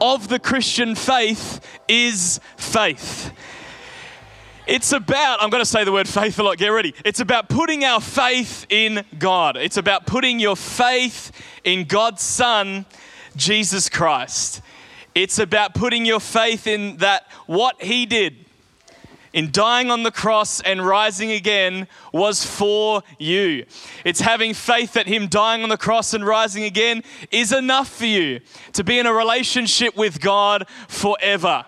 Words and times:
of 0.00 0.28
the 0.28 0.38
Christian 0.38 0.94
faith 0.94 1.60
is 1.88 2.40
faith. 2.56 3.32
It's 4.66 4.92
about, 4.92 5.42
I'm 5.42 5.48
going 5.48 5.62
to 5.62 5.68
say 5.68 5.84
the 5.84 5.92
word 5.92 6.06
faith 6.06 6.38
a 6.38 6.42
lot, 6.42 6.58
get 6.58 6.68
ready. 6.68 6.94
It's 7.04 7.20
about 7.20 7.48
putting 7.48 7.84
our 7.84 8.00
faith 8.00 8.66
in 8.68 9.02
God. 9.18 9.56
It's 9.56 9.78
about 9.78 10.06
putting 10.06 10.38
your 10.38 10.56
faith 10.56 11.32
in 11.64 11.84
God's 11.84 12.22
Son, 12.22 12.84
Jesus 13.34 13.88
Christ. 13.88 14.60
It's 15.14 15.38
about 15.38 15.74
putting 15.74 16.04
your 16.04 16.20
faith 16.20 16.66
in 16.66 16.98
that 16.98 17.26
what 17.46 17.82
He 17.82 18.04
did 18.04 18.44
in 19.32 19.50
dying 19.50 19.90
on 19.90 20.02
the 20.02 20.10
cross 20.10 20.60
and 20.60 20.84
rising 20.84 21.32
again 21.32 21.86
was 22.12 22.44
for 22.44 23.02
you. 23.18 23.64
It's 24.04 24.20
having 24.20 24.54
faith 24.54 24.94
that 24.94 25.06
Him 25.06 25.28
dying 25.28 25.62
on 25.62 25.68
the 25.68 25.76
cross 25.76 26.14
and 26.14 26.26
rising 26.26 26.64
again 26.64 27.02
is 27.30 27.52
enough 27.52 27.88
for 27.88 28.06
you 28.06 28.40
to 28.72 28.84
be 28.84 28.98
in 28.98 29.06
a 29.06 29.12
relationship 29.12 29.96
with 29.96 30.20
God 30.20 30.66
forever. 30.88 31.64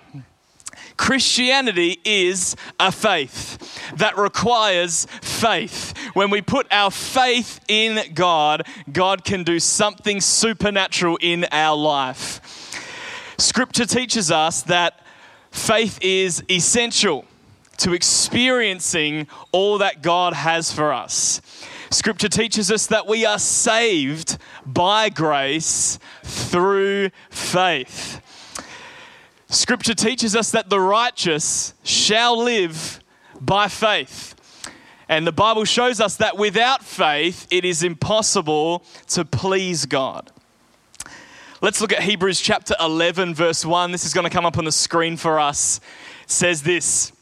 Christianity 0.96 1.98
is 2.04 2.56
a 2.78 2.92
faith 2.92 3.96
that 3.96 4.18
requires 4.18 5.06
faith. 5.22 5.96
When 6.12 6.28
we 6.28 6.42
put 6.42 6.66
our 6.70 6.90
faith 6.90 7.58
in 7.68 8.12
God, 8.12 8.66
God 8.92 9.24
can 9.24 9.42
do 9.42 9.58
something 9.60 10.20
supernatural 10.20 11.16
in 11.22 11.46
our 11.52 11.74
life. 11.74 12.42
Scripture 13.38 13.86
teaches 13.86 14.30
us 14.30 14.60
that 14.64 15.00
faith 15.50 15.98
is 16.02 16.44
essential 16.50 17.24
to 17.80 17.92
experiencing 17.94 19.26
all 19.52 19.78
that 19.78 20.02
God 20.02 20.32
has 20.32 20.72
for 20.72 20.92
us. 20.92 21.40
Scripture 21.90 22.28
teaches 22.28 22.70
us 22.70 22.86
that 22.86 23.06
we 23.06 23.26
are 23.26 23.38
saved 23.38 24.38
by 24.64 25.08
grace 25.08 25.98
through 26.22 27.10
faith. 27.30 28.20
Scripture 29.48 29.94
teaches 29.94 30.36
us 30.36 30.52
that 30.52 30.70
the 30.70 30.78
righteous 30.78 31.74
shall 31.82 32.40
live 32.40 33.02
by 33.40 33.66
faith. 33.66 34.36
And 35.08 35.26
the 35.26 35.32
Bible 35.32 35.64
shows 35.64 36.00
us 36.00 36.16
that 36.18 36.38
without 36.38 36.84
faith, 36.84 37.48
it 37.50 37.64
is 37.64 37.82
impossible 37.82 38.84
to 39.08 39.24
please 39.24 39.86
God. 39.86 40.30
Let's 41.60 41.80
look 41.80 41.92
at 41.92 42.02
Hebrews 42.02 42.40
chapter 42.40 42.74
11, 42.78 43.34
verse 43.34 43.66
1. 43.66 43.90
This 43.90 44.04
is 44.04 44.14
going 44.14 44.24
to 44.24 44.30
come 44.30 44.46
up 44.46 44.56
on 44.56 44.64
the 44.64 44.72
screen 44.72 45.16
for 45.16 45.40
us. 45.40 45.80
It 46.22 46.30
says 46.30 46.62
this 46.62 47.12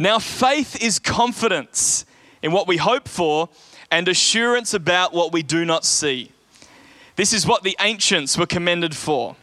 Now, 0.00 0.18
faith 0.18 0.82
is 0.82 0.98
confidence 0.98 2.06
in 2.42 2.52
what 2.52 2.66
we 2.66 2.78
hope 2.78 3.06
for 3.06 3.50
and 3.90 4.08
assurance 4.08 4.72
about 4.72 5.12
what 5.12 5.30
we 5.30 5.42
do 5.42 5.66
not 5.66 5.84
see. 5.84 6.32
This 7.16 7.34
is 7.34 7.46
what 7.46 7.64
the 7.64 7.76
ancients 7.78 8.38
were 8.38 8.46
commended 8.46 8.96
for. 8.96 9.36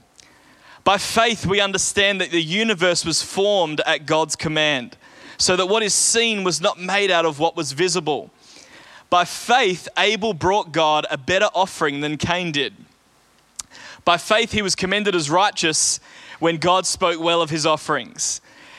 By 0.84 0.98
faith, 0.98 1.46
we 1.46 1.62
understand 1.62 2.20
that 2.22 2.32
the 2.32 2.42
universe 2.42 3.06
was 3.06 3.22
formed 3.22 3.82
at 3.86 4.08
God's 4.08 4.36
command, 4.36 4.98
so 5.38 5.56
that 5.56 5.68
what 5.68 5.84
is 5.84 5.94
seen 5.94 6.44
was 6.44 6.60
not 6.60 6.80
made 6.80 7.12
out 7.12 7.26
of 7.26 7.38
what 7.38 7.56
was 7.56 7.74
visible. 7.74 8.32
By 9.12 9.26
faith, 9.26 9.88
Abel 9.96 10.34
brought 10.34 10.72
God 10.72 11.06
a 11.12 11.20
better 11.20 11.50
offering 11.54 12.02
than 12.02 12.18
Cain 12.18 12.52
did. 12.52 12.74
By 14.04 14.18
faith, 14.18 14.54
he 14.54 14.64
was 14.64 14.74
commended 14.74 15.14
as 15.14 15.30
righteous 15.30 16.00
when 16.40 16.58
God 16.58 16.88
spoke 16.88 17.22
well 17.22 17.44
of 17.44 17.52
his 17.52 17.68
offerings. 17.68 18.42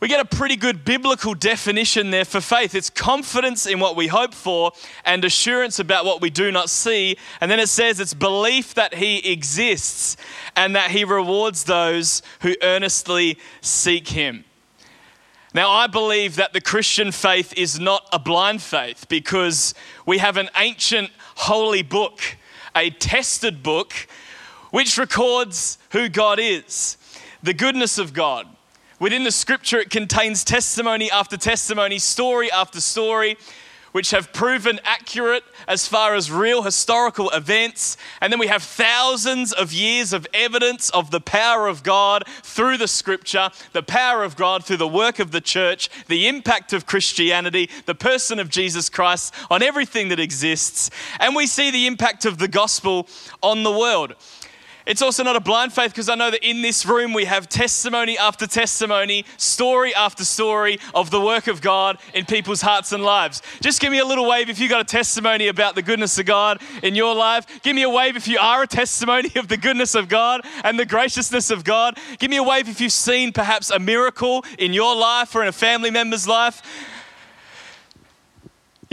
We 0.00 0.08
get 0.08 0.20
a 0.20 0.24
pretty 0.24 0.56
good 0.56 0.84
biblical 0.84 1.34
definition 1.34 2.10
there 2.10 2.24
for 2.24 2.40
faith. 2.40 2.74
It's 2.74 2.90
confidence 2.90 3.66
in 3.66 3.78
what 3.78 3.96
we 3.96 4.08
hope 4.08 4.34
for 4.34 4.72
and 5.04 5.24
assurance 5.24 5.78
about 5.78 6.04
what 6.04 6.20
we 6.20 6.30
do 6.30 6.50
not 6.50 6.68
see. 6.68 7.16
And 7.40 7.50
then 7.50 7.60
it 7.60 7.68
says 7.68 8.00
it's 8.00 8.12
belief 8.12 8.74
that 8.74 8.94
He 8.94 9.30
exists 9.30 10.16
and 10.56 10.74
that 10.74 10.90
He 10.90 11.04
rewards 11.04 11.64
those 11.64 12.22
who 12.40 12.54
earnestly 12.62 13.38
seek 13.60 14.08
Him. 14.08 14.44
Now, 15.54 15.70
I 15.70 15.86
believe 15.86 16.34
that 16.36 16.52
the 16.52 16.60
Christian 16.60 17.12
faith 17.12 17.56
is 17.56 17.78
not 17.78 18.08
a 18.12 18.18
blind 18.18 18.60
faith 18.60 19.06
because 19.08 19.72
we 20.04 20.18
have 20.18 20.36
an 20.36 20.50
ancient 20.56 21.12
holy 21.36 21.82
book, 21.82 22.20
a 22.74 22.90
tested 22.90 23.62
book, 23.62 23.92
which 24.72 24.98
records 24.98 25.78
who 25.90 26.08
God 26.08 26.40
is, 26.40 26.96
the 27.44 27.54
goodness 27.54 27.98
of 27.98 28.12
God 28.12 28.53
Within 29.00 29.24
the 29.24 29.32
scripture, 29.32 29.78
it 29.78 29.90
contains 29.90 30.44
testimony 30.44 31.10
after 31.10 31.36
testimony, 31.36 31.98
story 31.98 32.50
after 32.50 32.80
story, 32.80 33.36
which 33.90 34.10
have 34.10 34.32
proven 34.32 34.80
accurate 34.82 35.44
as 35.68 35.86
far 35.86 36.14
as 36.14 36.30
real 36.30 36.62
historical 36.62 37.30
events. 37.30 37.96
And 38.20 38.32
then 38.32 38.40
we 38.40 38.48
have 38.48 38.62
thousands 38.62 39.52
of 39.52 39.72
years 39.72 40.12
of 40.12 40.26
evidence 40.34 40.90
of 40.90 41.12
the 41.12 41.20
power 41.20 41.68
of 41.68 41.82
God 41.82 42.24
through 42.42 42.76
the 42.76 42.88
scripture, 42.88 43.50
the 43.72 43.84
power 43.84 44.24
of 44.24 44.34
God 44.34 44.64
through 44.64 44.78
the 44.78 44.88
work 44.88 45.20
of 45.20 45.30
the 45.30 45.40
church, 45.40 45.90
the 46.08 46.26
impact 46.26 46.72
of 46.72 46.86
Christianity, 46.86 47.70
the 47.86 47.94
person 47.94 48.40
of 48.40 48.48
Jesus 48.48 48.88
Christ 48.88 49.32
on 49.48 49.62
everything 49.62 50.08
that 50.08 50.18
exists. 50.18 50.90
And 51.20 51.36
we 51.36 51.46
see 51.46 51.70
the 51.70 51.86
impact 51.86 52.24
of 52.24 52.38
the 52.38 52.48
gospel 52.48 53.08
on 53.42 53.62
the 53.62 53.72
world. 53.72 54.14
It's 54.86 55.00
also 55.00 55.22
not 55.22 55.34
a 55.34 55.40
blind 55.40 55.72
faith 55.72 55.92
because 55.92 56.10
I 56.10 56.14
know 56.14 56.30
that 56.30 56.46
in 56.46 56.60
this 56.60 56.84
room 56.84 57.14
we 57.14 57.24
have 57.24 57.48
testimony 57.48 58.18
after 58.18 58.46
testimony, 58.46 59.24
story 59.38 59.94
after 59.94 60.24
story 60.24 60.78
of 60.94 61.10
the 61.10 61.20
work 61.20 61.46
of 61.46 61.62
God 61.62 61.98
in 62.12 62.26
people's 62.26 62.60
hearts 62.60 62.92
and 62.92 63.02
lives. 63.02 63.40
Just 63.62 63.80
give 63.80 63.90
me 63.90 63.98
a 63.98 64.04
little 64.04 64.28
wave 64.28 64.50
if 64.50 64.58
you've 64.58 64.70
got 64.70 64.82
a 64.82 64.84
testimony 64.84 65.48
about 65.48 65.74
the 65.74 65.80
goodness 65.80 66.18
of 66.18 66.26
God 66.26 66.60
in 66.82 66.94
your 66.94 67.14
life. 67.14 67.46
Give 67.62 67.74
me 67.74 67.82
a 67.82 67.88
wave 67.88 68.14
if 68.16 68.28
you 68.28 68.38
are 68.38 68.64
a 68.64 68.66
testimony 68.66 69.32
of 69.36 69.48
the 69.48 69.56
goodness 69.56 69.94
of 69.94 70.08
God 70.08 70.42
and 70.62 70.78
the 70.78 70.84
graciousness 70.84 71.50
of 71.50 71.64
God. 71.64 71.98
Give 72.18 72.30
me 72.30 72.36
a 72.36 72.42
wave 72.42 72.68
if 72.68 72.78
you've 72.78 72.92
seen 72.92 73.32
perhaps 73.32 73.70
a 73.70 73.78
miracle 73.78 74.44
in 74.58 74.74
your 74.74 74.94
life 74.94 75.34
or 75.34 75.40
in 75.40 75.48
a 75.48 75.52
family 75.52 75.90
member's 75.90 76.28
life. 76.28 76.62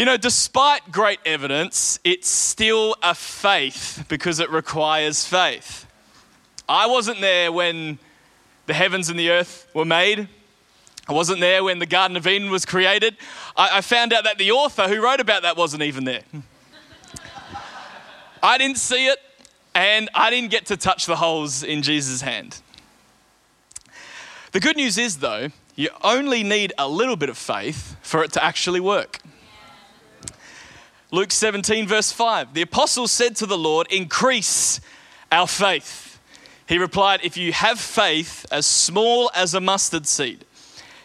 You 0.02 0.06
know, 0.06 0.18
despite 0.18 0.92
great 0.92 1.20
evidence, 1.28 2.00
it's 2.04 2.28
still 2.28 2.96
a 3.04 3.14
faith 3.14 4.04
because 4.10 4.40
it 4.40 4.50
requires 4.50 5.28
faith. 5.28 5.86
I 6.68 6.88
wasn't 6.88 7.22
there 7.22 7.52
when 7.52 8.00
the 8.66 8.74
heavens 8.74 9.10
and 9.10 9.20
the 9.20 9.30
earth 9.30 9.70
were 9.76 9.86
made. 9.86 10.28
I 11.08 11.14
wasn't 11.14 11.40
there 11.40 11.64
when 11.64 11.78
the 11.78 11.86
Garden 11.86 12.18
of 12.18 12.26
Eden 12.26 12.50
was 12.50 12.66
created. 12.66 13.16
I, 13.56 13.78
I 13.78 13.82
found 13.82 14.12
out 14.12 14.24
that 14.24 14.40
the 14.40 14.50
author 14.50 14.88
who 14.88 15.04
wrote 15.04 15.20
about 15.20 15.44
that 15.44 15.56
wasn't 15.56 15.84
even 15.84 16.06
there. 16.06 16.24
I 18.42 18.58
didn't 18.58 18.80
see 18.80 19.06
it, 19.06 19.20
and 19.76 20.10
I 20.16 20.32
didn't 20.32 20.50
get 20.50 20.66
to 20.66 20.78
touch 20.78 21.06
the 21.06 21.18
holes 21.18 21.62
in 21.62 21.84
Jesus' 21.84 22.22
hand. 22.22 22.60
The 24.52 24.60
good 24.60 24.78
news 24.78 24.98
is, 24.98 25.18
though, 25.18 25.50
you 25.76 25.90
only 26.04 26.42
need 26.42 26.74
a 26.80 26.90
little 26.90 27.18
bit 27.18 27.30
of 27.30 27.38
faith 27.38 27.98
for 28.02 28.24
it 28.24 28.32
to 28.32 28.44
actually 28.44 28.80
work. 28.80 29.20
Luke 31.14 31.34
17, 31.34 31.88
verse 31.88 32.14
5. 32.14 32.54
The 32.54 32.62
apostles 32.62 33.12
said 33.12 33.36
to 33.38 33.46
the 33.46 33.58
Lord, 33.58 33.86
Increase 33.92 34.80
our 35.30 35.46
faith. 35.46 36.20
He 36.68 36.78
replied, 36.78 37.20
If 37.22 37.36
you 37.36 37.52
have 37.52 37.82
faith 37.82 38.46
as 38.50 38.66
small 38.66 39.30
as 39.36 39.54
a 39.54 39.60
mustard 39.60 40.08
seed, 40.08 40.46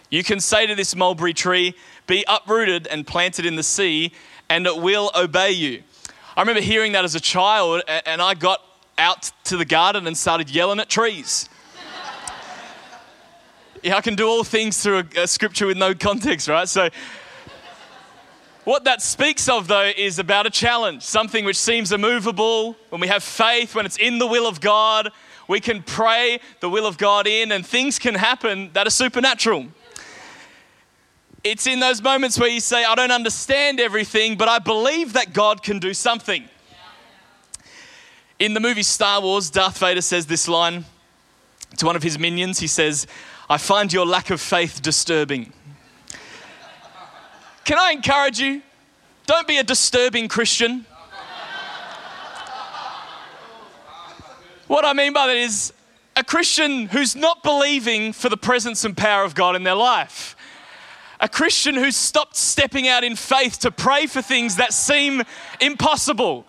you 0.08 0.22
can 0.22 0.38
say 0.38 0.64
to 0.66 0.76
this 0.76 0.94
mulberry 0.94 1.34
tree, 1.34 1.74
Be 2.06 2.24
uprooted 2.28 2.86
and 2.86 3.04
planted 3.04 3.46
in 3.46 3.56
the 3.56 3.64
sea, 3.64 4.12
and 4.48 4.64
it 4.64 4.76
will 4.76 5.10
obey 5.16 5.50
you. 5.50 5.82
I 6.36 6.42
remember 6.42 6.60
hearing 6.60 6.92
that 6.92 7.04
as 7.04 7.16
a 7.16 7.20
child, 7.20 7.82
and 7.88 8.22
I 8.22 8.34
got 8.34 8.60
out 8.98 9.32
to 9.44 9.56
the 9.56 9.64
garden 9.64 10.06
and 10.06 10.16
started 10.16 10.48
yelling 10.50 10.78
at 10.78 10.88
trees. 10.88 11.48
Yeah, 13.82 13.96
I 13.96 14.00
can 14.00 14.14
do 14.14 14.28
all 14.28 14.44
things 14.44 14.80
through 14.80 14.98
a, 15.16 15.22
a 15.22 15.26
scripture 15.26 15.66
with 15.66 15.76
no 15.76 15.94
context, 15.94 16.46
right? 16.48 16.68
So, 16.68 16.90
what 18.66 18.82
that 18.82 19.00
speaks 19.00 19.48
of, 19.48 19.68
though, 19.68 19.92
is 19.96 20.18
about 20.18 20.44
a 20.44 20.50
challenge, 20.50 21.04
something 21.04 21.44
which 21.44 21.56
seems 21.56 21.92
immovable. 21.92 22.74
When 22.88 23.00
we 23.00 23.06
have 23.06 23.22
faith, 23.22 23.76
when 23.76 23.86
it's 23.86 23.96
in 23.96 24.18
the 24.18 24.26
will 24.26 24.48
of 24.48 24.60
God, 24.60 25.12
we 25.46 25.60
can 25.60 25.84
pray 25.84 26.40
the 26.58 26.68
will 26.68 26.84
of 26.84 26.98
God 26.98 27.28
in, 27.28 27.52
and 27.52 27.64
things 27.64 28.00
can 28.00 28.16
happen 28.16 28.70
that 28.72 28.84
are 28.84 28.90
supernatural. 28.90 29.66
It's 31.44 31.68
in 31.68 31.78
those 31.78 32.02
moments 32.02 32.40
where 32.40 32.48
you 32.48 32.58
say, 32.58 32.84
I 32.84 32.96
don't 32.96 33.12
understand 33.12 33.78
everything, 33.78 34.36
but 34.36 34.48
I 34.48 34.58
believe 34.58 35.12
that 35.12 35.32
God 35.32 35.62
can 35.62 35.78
do 35.78 35.94
something. 35.94 36.48
In 38.40 38.52
the 38.52 38.58
movie 38.58 38.82
Star 38.82 39.20
Wars, 39.20 39.48
Darth 39.48 39.78
Vader 39.78 40.00
says 40.00 40.26
this 40.26 40.48
line 40.48 40.86
to 41.76 41.86
one 41.86 41.94
of 41.94 42.02
his 42.02 42.18
minions. 42.18 42.58
He 42.58 42.66
says, 42.66 43.06
I 43.48 43.58
find 43.58 43.92
your 43.92 44.06
lack 44.06 44.30
of 44.30 44.40
faith 44.40 44.82
disturbing. 44.82 45.52
Can 47.66 47.80
I 47.80 47.90
encourage 47.90 48.38
you? 48.38 48.62
Don't 49.26 49.48
be 49.48 49.58
a 49.58 49.64
disturbing 49.64 50.28
Christian. 50.28 50.86
What 54.68 54.84
I 54.84 54.92
mean 54.92 55.12
by 55.12 55.26
that 55.26 55.36
is 55.36 55.72
a 56.14 56.22
Christian 56.22 56.86
who's 56.86 57.16
not 57.16 57.42
believing 57.42 58.12
for 58.12 58.28
the 58.28 58.36
presence 58.36 58.84
and 58.84 58.96
power 58.96 59.24
of 59.24 59.34
God 59.34 59.56
in 59.56 59.64
their 59.64 59.74
life. 59.74 60.36
A 61.18 61.28
Christian 61.28 61.74
who's 61.74 61.96
stopped 61.96 62.36
stepping 62.36 62.86
out 62.86 63.02
in 63.02 63.16
faith 63.16 63.58
to 63.60 63.72
pray 63.72 64.06
for 64.06 64.22
things 64.22 64.54
that 64.56 64.72
seem 64.72 65.24
impossible, 65.60 66.46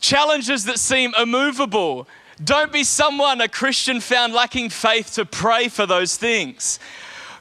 challenges 0.00 0.64
that 0.64 0.78
seem 0.78 1.12
immovable. 1.20 2.08
Don't 2.42 2.72
be 2.72 2.82
someone, 2.82 3.42
a 3.42 3.48
Christian 3.48 4.00
found 4.00 4.32
lacking 4.32 4.70
faith, 4.70 5.12
to 5.16 5.26
pray 5.26 5.68
for 5.68 5.84
those 5.84 6.16
things. 6.16 6.78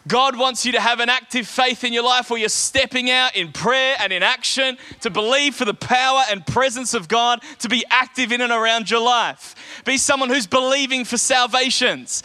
God 0.08 0.38
wants 0.38 0.66
you 0.66 0.72
to 0.74 0.80
have 0.80 1.00
an 1.00 1.10
active 1.10 1.48
faith 1.48 1.84
in 1.84 1.92
your 1.94 2.04
life 2.04 2.30
where 2.30 2.40
you're 2.40 2.50
stepping 2.50 3.10
out 3.10 3.36
in 3.36 3.52
prayer 3.52 3.96
and 4.00 4.14
in 4.14 4.24
action 4.24 4.78
to 5.02 5.10
believe 5.10 5.56
for 5.56 5.66
the 5.66 5.74
power 5.74 6.24
and 6.30 6.46
presence 6.46 6.94
of 6.94 7.08
God 7.08 7.42
to 7.60 7.70
be 7.70 7.84
active 7.90 8.32
in 8.32 8.42
and 8.42 8.52
around 8.52 8.90
your 8.90 9.02
life. 9.02 9.56
Be 9.86 9.98
someone 9.98 10.30
who's 10.30 10.48
believing 10.48 11.04
for 11.04 11.18
salvations. 11.18 12.24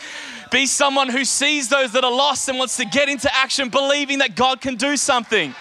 Be 0.51 0.67
someone 0.67 1.09
who 1.09 1.25
sees 1.25 1.69
those 1.69 1.93
that 1.93 2.05
are 2.05 2.13
lost 2.13 2.49
and 2.49 2.59
wants 2.59 2.77
to 2.77 2.85
get 2.85 3.09
into 3.09 3.35
action, 3.35 3.71
believing 3.71 4.19
that 4.19 4.37
God 4.37 4.61
can 4.61 4.77
do 4.77 4.97
something. 4.97 5.55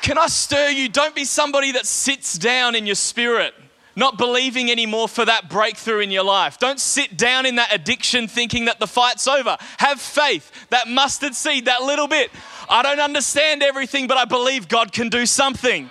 Can 0.00 0.16
I 0.16 0.26
stir 0.28 0.70
you? 0.70 0.88
Don't 0.88 1.14
be 1.14 1.24
somebody 1.24 1.72
that 1.72 1.84
sits 1.84 2.38
down 2.38 2.74
in 2.74 2.86
your 2.86 2.94
spirit 2.94 3.54
not 3.98 4.16
believing 4.16 4.70
anymore 4.70 5.08
for 5.08 5.24
that 5.24 5.50
breakthrough 5.50 5.98
in 5.98 6.10
your 6.10 6.22
life. 6.22 6.58
Don't 6.58 6.78
sit 6.78 7.16
down 7.16 7.44
in 7.44 7.56
that 7.56 7.74
addiction 7.74 8.28
thinking 8.28 8.66
that 8.66 8.78
the 8.78 8.86
fight's 8.86 9.26
over. 9.26 9.56
Have 9.78 10.00
faith, 10.00 10.50
that 10.70 10.86
mustard 10.86 11.34
seed, 11.34 11.64
that 11.64 11.82
little 11.82 12.06
bit. 12.06 12.30
I 12.70 12.82
don't 12.82 13.00
understand 13.00 13.62
everything, 13.62 14.06
but 14.06 14.16
I 14.16 14.24
believe 14.24 14.68
God 14.68 14.92
can 14.92 15.08
do 15.08 15.26
something. 15.26 15.90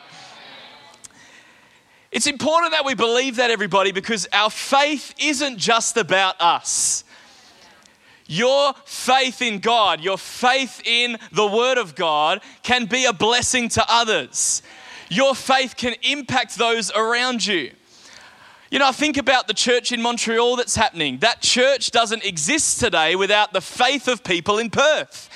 It's 2.09 2.27
important 2.27 2.71
that 2.71 2.85
we 2.85 2.95
believe 2.95 3.35
that, 3.35 3.51
everybody, 3.51 3.91
because 3.91 4.25
our 4.31 4.49
faith 4.49 5.13
isn't 5.19 5.57
just 5.57 5.97
about 5.97 6.39
us. 6.39 7.03
Your 8.25 8.73
faith 8.85 9.41
in 9.41 9.59
God, 9.59 10.01
your 10.01 10.17
faith 10.17 10.81
in 10.85 11.17
the 11.31 11.45
Word 11.45 11.77
of 11.77 11.95
God 11.95 12.41
can 12.63 12.85
be 12.85 13.05
a 13.05 13.13
blessing 13.13 13.67
to 13.69 13.85
others. 13.87 14.61
Your 15.09 15.35
faith 15.35 15.75
can 15.75 15.95
impact 16.03 16.57
those 16.57 16.91
around 16.91 17.45
you. 17.45 17.71
You 18.69 18.79
know, 18.79 18.87
I 18.87 18.91
think 18.91 19.15
about 19.15 19.47
the 19.47 19.53
church 19.53 19.93
in 19.93 20.01
Montreal 20.01 20.57
that's 20.57 20.75
happening. 20.75 21.19
That 21.19 21.41
church 21.41 21.91
doesn't 21.91 22.25
exist 22.25 22.81
today 22.81 23.15
without 23.15 23.53
the 23.53 23.61
faith 23.61 24.09
of 24.09 24.25
people 24.25 24.57
in 24.57 24.69
Perth. 24.69 25.29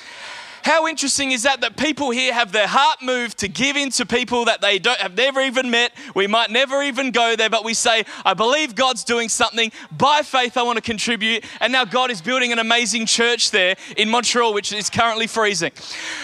How 0.64 0.86
interesting 0.86 1.32
is 1.32 1.42
that 1.42 1.62
that 1.62 1.76
people 1.78 2.10
here 2.10 2.32
have 2.34 2.52
their 2.52 2.66
heart 2.68 2.98
moved 3.02 3.38
to 3.38 3.48
give 3.48 3.76
in 3.76 3.90
to 3.92 4.06
people 4.06 4.44
that 4.44 4.60
they 4.60 4.78
don't 4.78 5.00
have 5.00 5.16
never 5.16 5.40
even 5.40 5.70
met. 5.70 5.92
We 6.14 6.26
might 6.26 6.50
never 6.50 6.82
even 6.82 7.10
go 7.10 7.34
there, 7.34 7.50
but 7.50 7.64
we 7.64 7.74
say, 7.74 8.04
I 8.24 8.34
believe 8.34 8.74
God's 8.74 9.02
doing 9.02 9.28
something. 9.28 9.72
By 9.90 10.20
faith, 10.22 10.56
I 10.58 10.62
want 10.62 10.76
to 10.76 10.82
contribute. 10.82 11.44
And 11.60 11.72
now 11.72 11.84
God 11.84 12.10
is 12.10 12.20
building 12.20 12.52
an 12.52 12.58
amazing 12.58 13.06
church 13.06 13.50
there 13.50 13.76
in 13.96 14.10
Montreal, 14.10 14.52
which 14.52 14.72
is 14.72 14.88
currently 14.90 15.26
freezing. 15.26 15.72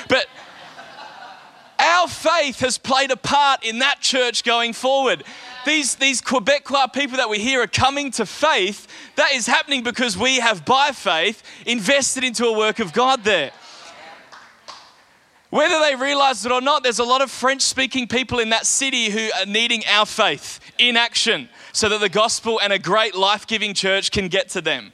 But 0.08 0.26
our 1.78 2.08
faith 2.08 2.60
has 2.60 2.78
played 2.78 3.10
a 3.10 3.16
part 3.16 3.64
in 3.64 3.78
that 3.78 4.00
church 4.00 4.44
going 4.44 4.72
forward 4.72 5.24
these, 5.68 5.96
these 5.96 6.22
Quebecois 6.22 6.92
people 6.92 7.18
that 7.18 7.28
we 7.28 7.38
hear 7.38 7.62
are 7.62 7.66
coming 7.66 8.10
to 8.12 8.24
faith, 8.24 8.86
that 9.16 9.32
is 9.32 9.46
happening 9.46 9.82
because 9.82 10.16
we 10.16 10.40
have, 10.40 10.64
by 10.64 10.90
faith, 10.92 11.42
invested 11.66 12.24
into 12.24 12.46
a 12.46 12.56
work 12.56 12.78
of 12.78 12.92
God 12.92 13.22
there. 13.22 13.50
Whether 15.50 15.78
they 15.80 15.94
realize 15.94 16.44
it 16.44 16.52
or 16.52 16.60
not, 16.60 16.82
there's 16.82 16.98
a 16.98 17.04
lot 17.04 17.22
of 17.22 17.30
French 17.30 17.62
speaking 17.62 18.06
people 18.06 18.38
in 18.38 18.50
that 18.50 18.66
city 18.66 19.10
who 19.10 19.30
are 19.38 19.46
needing 19.46 19.82
our 19.86 20.04
faith 20.04 20.60
in 20.78 20.96
action 20.96 21.48
so 21.72 21.88
that 21.88 22.00
the 22.00 22.08
gospel 22.08 22.60
and 22.60 22.72
a 22.72 22.78
great 22.78 23.14
life 23.14 23.46
giving 23.46 23.72
church 23.72 24.10
can 24.10 24.28
get 24.28 24.48
to 24.50 24.60
them. 24.60 24.92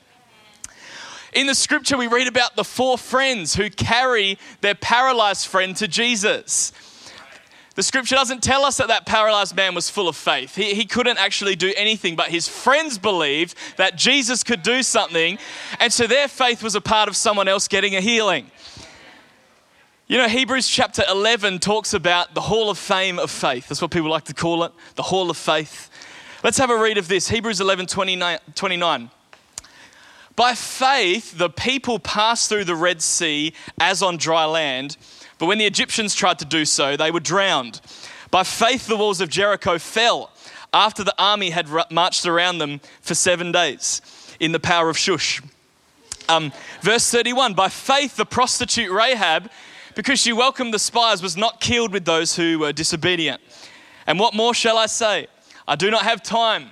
In 1.35 1.49
the 1.49 1.55
scripture, 1.55 1.97
we 1.97 2.07
read 2.07 2.29
about 2.29 2.55
the 2.55 2.63
four 2.63 2.97
friends 2.97 3.57
who 3.57 3.69
carry 3.69 4.39
their 4.61 4.77
paralyzed 4.77 5.49
friend 5.49 5.77
to 5.77 5.89
Jesus. 5.89 6.73
The 7.75 7.83
scripture 7.83 8.15
doesn't 8.15 8.41
tell 8.41 8.65
us 8.65 8.77
that 8.77 8.87
that 8.87 9.05
paralyzed 9.05 9.57
man 9.57 9.75
was 9.75 9.91
full 9.91 10.09
of 10.09 10.15
faith. 10.15 10.55
He, 10.55 10.75
he 10.75 10.85
couldn't 10.85 11.19
actually 11.19 11.57
do 11.57 11.73
anything, 11.77 12.15
but 12.15 12.29
his 12.29 12.47
friends 12.47 12.99
believed 12.99 13.57
that 13.79 13.97
Jesus 13.97 14.45
could 14.45 14.63
do 14.63 14.85
something, 14.85 15.39
and 15.81 15.93
so 15.93 16.07
their 16.07 16.29
faith 16.29 16.63
was 16.63 16.77
a 16.77 16.81
part 16.81 17.09
of 17.09 17.17
someone 17.17 17.49
else 17.49 17.67
getting 17.67 17.97
a 17.97 18.01
healing. 18.01 18.49
You 20.07 20.19
know, 20.19 20.29
Hebrews 20.29 20.69
chapter 20.69 21.03
11 21.11 21.59
talks 21.59 21.95
about 21.95 22.35
the 22.35 22.43
hall 22.43 22.71
of 22.71 22.79
fame 22.79 23.19
of 23.19 23.29
faith. 23.29 23.69
That's 23.69 23.83
what 23.83 23.91
people 23.91 24.11
like 24.11 24.25
to 24.25 24.35
call 24.35 24.63
it, 24.63 24.73
the 24.95 25.03
hall 25.03 25.31
of 25.31 25.37
faith. 25.37 25.91
Let's 26.45 26.59
have 26.59 26.71
a 26.71 26.79
read 26.79 26.97
of 26.97 27.09
this 27.09 27.29
Hebrews 27.29 27.61
11 27.61 27.87
29. 27.87 28.39
29. 28.55 29.11
By 30.37 30.55
faith, 30.55 31.39
the 31.39 31.51
people 31.51 31.99
passed 31.99 32.49
through 32.49 32.65
the 32.65 32.75
Red 32.75 33.03
Sea 33.03 33.53
as 33.79 34.03
on 34.03 34.17
dry 34.17 34.45
land 34.45 34.97
but 35.39 35.47
when 35.47 35.59
the 35.59 35.67
Egyptians 35.67 36.15
tried 36.15 36.39
to 36.41 36.45
do 36.45 36.65
so, 36.65 36.97
they 36.97 37.11
were 37.11 37.21
drowned. 37.21 37.81
By 38.31 38.45
faith, 38.45 38.87
the 38.87 38.97
walls 38.97 39.21
of 39.21 39.29
Jericho 39.29 39.79
fell 39.79 40.31
after 40.73 41.05
the 41.05 41.15
army 41.19 41.51
had 41.51 41.69
marched 41.91 42.27
around 42.27 42.59
them 42.59 42.81
for 43.01 43.15
seven 43.15 43.53
days 43.53 44.01
in 44.41 44.53
the 44.53 44.61
power 44.61 44.89
of 44.89 44.99
Shush. 44.99 45.43
Um, 46.29 46.53
verse 46.81 47.11
31 47.11 47.55
By 47.55 47.69
faith, 47.69 48.17
the 48.17 48.25
prostitute 48.25 48.91
Rahab, 48.91 49.51
because 49.95 50.19
she 50.19 50.33
welcomed 50.33 50.73
the 50.73 50.79
spies, 50.79 51.23
was 51.23 51.37
not 51.37 51.61
killed 51.61 51.93
with 51.93 52.05
those 52.05 52.37
who 52.37 52.61
were 52.61 52.73
disobedient. 52.73 53.41
And 54.07 54.19
what 54.19 54.35
more 54.35 54.55
shall 54.55 54.79
I 54.79 54.87
say? 54.87 55.27
I 55.67 55.77
do 55.77 55.91
not 55.91 56.03
have 56.03 56.23
time 56.23 56.71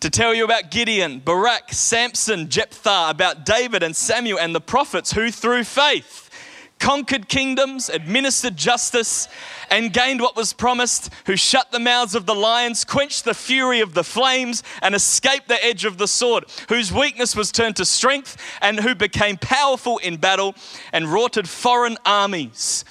to 0.00 0.10
tell 0.10 0.34
you 0.34 0.44
about 0.44 0.70
Gideon, 0.70 1.20
Barak, 1.20 1.72
Samson, 1.72 2.48
Jephthah, 2.48 3.08
about 3.10 3.44
David 3.44 3.82
and 3.82 3.94
Samuel 3.94 4.38
and 4.38 4.54
the 4.54 4.60
prophets 4.60 5.12
who, 5.12 5.30
through 5.30 5.64
faith, 5.64 6.30
conquered 6.78 7.28
kingdoms, 7.28 7.90
administered 7.90 8.56
justice, 8.56 9.28
and 9.70 9.92
gained 9.92 10.22
what 10.22 10.34
was 10.34 10.54
promised, 10.54 11.10
who 11.26 11.36
shut 11.36 11.70
the 11.70 11.78
mouths 11.78 12.14
of 12.14 12.24
the 12.24 12.34
lions, 12.34 12.84
quenched 12.84 13.24
the 13.24 13.34
fury 13.34 13.80
of 13.80 13.92
the 13.92 14.02
flames, 14.02 14.62
and 14.80 14.94
escaped 14.94 15.48
the 15.48 15.62
edge 15.62 15.84
of 15.84 15.98
the 15.98 16.08
sword, 16.08 16.44
whose 16.70 16.90
weakness 16.90 17.36
was 17.36 17.52
turned 17.52 17.76
to 17.76 17.84
strength, 17.84 18.38
and 18.62 18.80
who 18.80 18.94
became 18.94 19.36
powerful 19.36 19.98
in 19.98 20.16
battle 20.16 20.54
and 20.94 21.12
routed 21.12 21.46
foreign 21.46 21.98
armies. 22.06 22.84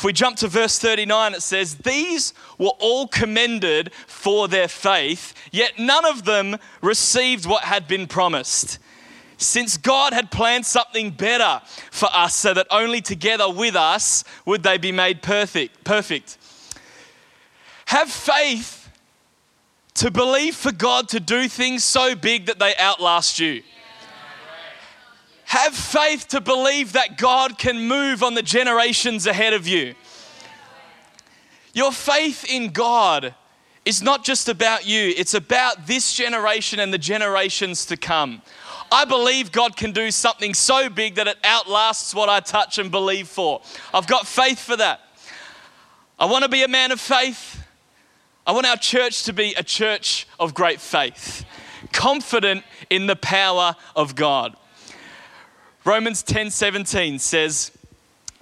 If 0.00 0.04
we 0.04 0.14
jump 0.14 0.38
to 0.38 0.48
verse 0.48 0.78
39, 0.78 1.34
it 1.34 1.42
says, 1.42 1.74
These 1.74 2.32
were 2.56 2.72
all 2.78 3.06
commended 3.06 3.92
for 4.06 4.48
their 4.48 4.66
faith, 4.66 5.34
yet 5.52 5.78
none 5.78 6.06
of 6.06 6.24
them 6.24 6.56
received 6.80 7.44
what 7.44 7.64
had 7.64 7.86
been 7.86 8.06
promised 8.06 8.78
since 9.36 9.76
God 9.76 10.14
had 10.14 10.30
planned 10.30 10.64
something 10.64 11.10
better 11.10 11.60
for 11.90 12.08
us 12.14 12.34
so 12.34 12.54
that 12.54 12.66
only 12.70 13.02
together 13.02 13.50
with 13.50 13.76
us 13.76 14.24
would 14.46 14.62
they 14.62 14.78
be 14.78 14.90
made 14.90 15.20
perfect. 15.20 15.84
Perfect. 15.84 16.38
Have 17.84 18.10
faith 18.10 18.88
to 19.96 20.10
believe 20.10 20.56
for 20.56 20.72
God 20.72 21.10
to 21.10 21.20
do 21.20 21.46
things 21.46 21.84
so 21.84 22.14
big 22.14 22.46
that 22.46 22.58
they 22.58 22.74
outlast 22.76 23.38
you. 23.38 23.62
Have 25.50 25.74
faith 25.74 26.28
to 26.28 26.40
believe 26.40 26.92
that 26.92 27.18
God 27.18 27.58
can 27.58 27.88
move 27.88 28.22
on 28.22 28.34
the 28.34 28.42
generations 28.42 29.26
ahead 29.26 29.52
of 29.52 29.66
you. 29.66 29.96
Your 31.74 31.90
faith 31.90 32.48
in 32.48 32.68
God 32.68 33.34
is 33.84 34.00
not 34.00 34.22
just 34.22 34.48
about 34.48 34.86
you, 34.86 35.12
it's 35.16 35.34
about 35.34 35.88
this 35.88 36.14
generation 36.14 36.78
and 36.78 36.94
the 36.94 36.98
generations 36.98 37.84
to 37.86 37.96
come. 37.96 38.42
I 38.92 39.04
believe 39.04 39.50
God 39.50 39.76
can 39.76 39.90
do 39.90 40.12
something 40.12 40.54
so 40.54 40.88
big 40.88 41.16
that 41.16 41.26
it 41.26 41.36
outlasts 41.42 42.14
what 42.14 42.28
I 42.28 42.38
touch 42.38 42.78
and 42.78 42.88
believe 42.88 43.26
for. 43.26 43.60
I've 43.92 44.06
got 44.06 44.28
faith 44.28 44.60
for 44.60 44.76
that. 44.76 45.00
I 46.16 46.26
want 46.26 46.44
to 46.44 46.48
be 46.48 46.62
a 46.62 46.68
man 46.68 46.92
of 46.92 47.00
faith. 47.00 47.60
I 48.46 48.52
want 48.52 48.66
our 48.66 48.76
church 48.76 49.24
to 49.24 49.32
be 49.32 49.54
a 49.54 49.64
church 49.64 50.28
of 50.38 50.54
great 50.54 50.80
faith. 50.80 51.44
confident 51.92 52.62
in 52.88 53.08
the 53.08 53.16
power 53.16 53.74
of 53.96 54.14
God. 54.14 54.56
Romans 55.84 56.22
10:17 56.22 57.18
says, 57.18 57.72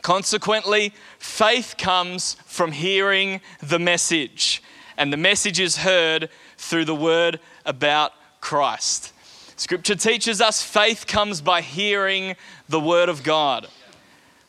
Consequently, 0.03 0.93
faith 1.19 1.77
comes 1.79 2.35
from 2.47 2.73
hearing 2.73 3.41
the 3.63 3.79
message, 3.79 4.63
and 4.97 5.13
the 5.13 5.17
message 5.17 5.61
is 5.61 5.79
heard 5.79 6.31
through 6.57 6.85
the 6.85 6.95
word 6.95 7.39
about 7.65 8.13
Christ. 8.41 9.13
Scripture 9.57 9.95
teaches 9.95 10.41
us 10.41 10.63
faith 10.63 11.07
comes 11.07 11.41
by 11.41 11.61
hearing 11.61 12.35
the 12.69 12.81
word 12.81 13.09
of 13.09 13.23
God. 13.23 13.69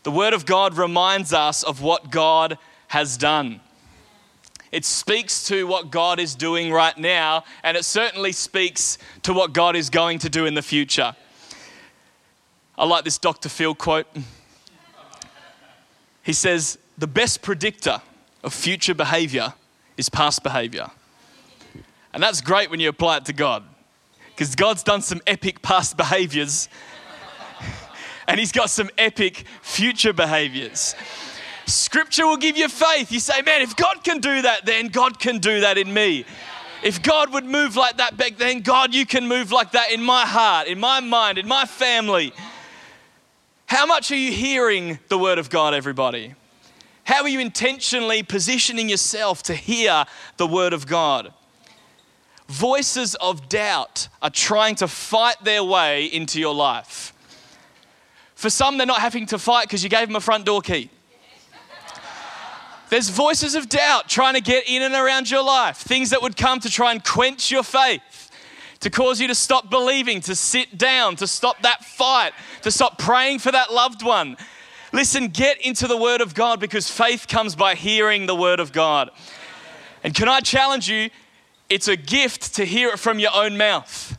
The 0.04 0.12
word 0.12 0.34
of 0.34 0.46
God 0.46 0.78
reminds 0.78 1.34
us 1.34 1.62
of 1.62 1.82
what 1.82 2.10
God 2.10 2.58
has 2.88 3.18
done. 3.18 3.60
It 4.72 4.86
speaks 4.86 5.44
to 5.48 5.66
what 5.68 5.92
God 5.92 6.20
is 6.20 6.36
doing 6.36 6.72
right 6.72 6.98
now, 6.98 7.44
and 7.64 7.76
it 7.76 7.86
certainly 7.86 8.32
speaks 8.32 8.98
to 9.24 9.34
what 9.34 9.54
God 9.54 9.76
is 9.76 9.90
going 9.90 10.20
to 10.20 10.30
do 10.30 10.46
in 10.46 10.54
the 10.54 10.62
future. 10.62 11.16
I 12.80 12.86
like 12.86 13.04
this 13.04 13.18
Dr. 13.18 13.50
Phil 13.50 13.76
quote. 13.76 14.08
He 16.24 16.32
says, 16.32 16.78
The 16.98 17.08
best 17.08 17.42
predictor 17.42 18.02
of 18.42 18.54
future 18.54 18.94
behavior 18.94 19.54
is 19.98 20.08
past 20.08 20.44
behavior. 20.44 20.90
And 22.14 22.24
that's 22.24 22.40
great 22.40 22.72
when 22.72 22.80
you 22.80 22.88
apply 22.88 23.18
it 23.18 23.26
to 23.26 23.34
God, 23.34 23.64
because 24.28 24.56
God's 24.56 24.82
done 24.82 25.02
some 25.02 25.20
epic 25.28 25.62
past 25.62 25.98
behaviors, 25.98 26.70
and 28.30 28.40
He's 28.40 28.54
got 28.54 28.70
some 28.70 28.90
epic 28.98 29.44
future 29.62 30.14
behaviors. 30.14 30.96
Scripture 31.66 32.26
will 32.26 32.38
give 32.38 32.58
you 32.58 32.70
faith. 32.70 33.12
You 33.12 33.20
say, 33.20 33.42
man, 33.42 33.62
if 33.62 33.76
God 33.76 34.06
can 34.06 34.20
do 34.20 34.42
that, 34.44 34.66
then 34.66 34.88
God 34.88 35.20
can 35.20 35.40
do 35.40 35.60
that 35.60 35.78
in 35.78 35.94
me. 35.94 36.24
If 36.82 37.04
God 37.04 37.34
would 37.34 37.44
move 37.44 37.76
like 37.76 37.98
that 37.98 38.16
back 38.16 38.38
then, 38.38 38.62
God, 38.62 38.94
you 38.94 39.06
can 39.06 39.28
move 39.28 39.52
like 39.52 39.74
that 39.74 39.92
in 39.92 40.02
my 40.02 40.26
heart, 40.26 40.68
in 40.70 40.80
my 40.80 41.02
mind, 41.02 41.38
in 41.38 41.46
my 41.46 41.66
family. 41.66 42.32
How 43.70 43.86
much 43.86 44.10
are 44.10 44.16
you 44.16 44.32
hearing 44.32 44.98
the 45.10 45.18
word 45.20 45.38
of 45.38 45.52
God, 45.52 45.76
everybody? 45.76 46.34
How 47.04 47.22
are 47.22 47.30
you 47.30 47.40
intentionally 47.40 48.24
positioning 48.24 48.90
yourself 48.90 49.44
to 49.44 49.54
hear 49.54 50.06
the 50.38 50.48
word 50.48 50.74
of 50.74 50.88
God? 50.88 51.32
Voices 52.48 53.14
of 53.14 53.48
doubt 53.48 54.08
are 54.24 54.32
trying 54.32 54.74
to 54.78 54.88
fight 54.88 55.36
their 55.44 55.64
way 55.64 56.06
into 56.06 56.40
your 56.40 56.56
life. 56.56 57.14
For 58.34 58.50
some, 58.50 58.80
they're 58.80 58.88
not 58.88 59.02
having 59.02 59.28
to 59.28 59.38
fight 59.38 59.68
because 59.68 59.84
you 59.84 59.90
gave 59.92 60.08
them 60.08 60.16
a 60.16 60.20
front 60.20 60.48
door 60.48 60.62
key. 60.62 60.90
There's 62.90 63.10
voices 63.10 63.54
of 63.54 63.70
doubt 63.70 64.10
trying 64.10 64.34
to 64.34 64.42
get 64.42 64.68
in 64.68 64.82
and 64.82 64.96
around 64.96 65.30
your 65.30 65.44
life, 65.44 65.78
things 65.78 66.10
that 66.10 66.24
would 66.24 66.36
come 66.36 66.60
to 66.62 66.72
try 66.72 66.92
and 66.92 67.04
quench 67.04 67.52
your 67.52 67.62
faith, 67.62 68.29
to 68.80 68.90
cause 68.90 69.20
you 69.20 69.28
to 69.28 69.36
stop 69.36 69.70
believing, 69.70 70.22
to 70.22 70.36
sit 70.36 70.78
down, 70.78 71.16
to 71.18 71.28
stop 71.28 71.62
that 71.64 71.84
fight, 71.84 72.34
to 72.62 72.72
stop 72.72 72.98
praying 72.98 73.40
for 73.40 73.52
that 73.52 73.74
loved 73.74 74.04
one. 74.04 74.38
Listen, 74.92 75.28
get 75.28 75.62
into 75.62 75.88
the 75.88 75.98
Word 75.98 76.22
of 76.22 76.34
God 76.34 76.60
because 76.60 76.90
faith 76.90 77.28
comes 77.28 77.56
by 77.56 77.76
hearing 77.76 78.26
the 78.26 78.36
Word 78.36 78.60
of 78.60 78.72
God. 78.72 79.10
And 80.04 80.16
can 80.16 80.28
I 80.28 80.40
challenge 80.40 80.90
you? 80.90 81.10
It's 81.70 81.88
a 81.88 81.96
gift 81.96 82.56
to 82.56 82.66
hear 82.66 82.90
it 82.90 83.00
from 83.00 83.20
your 83.20 83.32
own 83.34 83.58
mouth. 83.58 84.18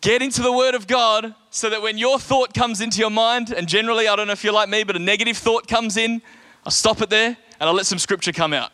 Get 0.00 0.22
into 0.22 0.42
the 0.42 0.52
Word 0.52 0.74
of 0.74 0.86
God 0.86 1.34
so 1.50 1.70
that 1.70 1.82
when 1.82 1.98
your 1.98 2.18
thought 2.18 2.52
comes 2.52 2.80
into 2.80 2.98
your 2.98 3.10
mind, 3.10 3.50
and 3.50 3.66
generally, 3.66 4.06
I 4.06 4.16
don't 4.16 4.26
know 4.26 4.32
if 4.32 4.44
you're 4.44 4.52
like 4.52 4.68
me, 4.68 4.84
but 4.84 4.96
a 4.96 5.00
negative 5.00 5.36
thought 5.36 5.66
comes 5.66 5.96
in, 5.96 6.20
I'll 6.64 6.70
stop 6.70 7.00
it 7.00 7.10
there 7.10 7.36
and 7.60 7.68
I'll 7.68 7.74
let 7.74 7.86
some 7.86 7.98
scripture 7.98 8.32
come 8.32 8.52
out. 8.52 8.70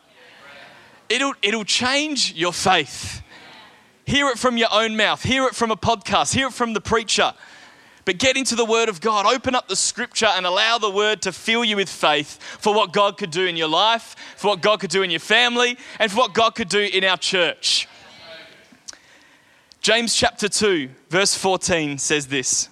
It'll, 1.09 1.35
it'll 1.43 1.65
change 1.65 2.35
your 2.35 2.53
faith. 2.53 3.23
Hear 4.07 4.29
it 4.29 4.39
from 4.39 4.57
your 4.57 4.69
own 4.71 4.97
mouth, 4.97 5.23
hear 5.23 5.45
it 5.47 5.55
from 5.55 5.71
a 5.71 5.77
podcast, 5.77 6.35
hear 6.35 6.49
it 6.49 6.53
from 6.53 6.75
the 6.75 6.81
preacher. 6.81 7.33
But 8.05 8.19
get 8.19 8.37
into 8.37 8.55
the 8.55 8.67
Word 8.67 8.91
of 8.91 9.01
God. 9.01 9.25
Open 9.25 9.55
up 9.55 9.67
the 9.67 9.77
Scripture 9.77 10.27
and 10.27 10.45
allow 10.45 10.77
the 10.77 10.91
Word 10.91 11.23
to 11.23 11.33
fill 11.33 11.65
you 11.65 11.77
with 11.77 11.89
faith 11.89 12.43
for 12.61 12.75
what 12.75 12.93
God 12.93 13.17
could 13.17 13.31
do 13.31 13.47
in 13.47 13.57
your 13.57 13.69
life, 13.69 14.15
for 14.37 14.49
what 14.49 14.61
God 14.61 14.81
could 14.81 14.91
do 14.91 15.03
in 15.03 15.11
your 15.11 15.21
family, 15.21 15.79
and 15.99 16.13
for 16.13 16.19
what 16.19 16.35
God 16.35 16.51
could 16.51 16.69
do 16.69 16.81
in 16.81 17.03
our 17.03 17.17
church. 17.17 17.89
James 19.81 20.15
chapter 20.15 20.49
2, 20.49 20.91
verse 21.09 21.35
14 21.35 21.97
says 21.99 22.27
this. 22.27 22.69